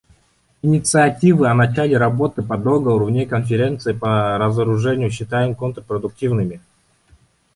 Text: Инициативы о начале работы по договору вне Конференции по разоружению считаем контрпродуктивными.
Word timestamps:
Инициативы 0.63 1.47
о 1.47 1.53
начале 1.53 1.95
работы 1.95 2.41
по 2.41 2.57
договору 2.57 3.05
вне 3.05 3.27
Конференции 3.27 3.93
по 3.93 4.35
разоружению 4.39 5.11
считаем 5.11 5.53
контрпродуктивными. 5.53 6.59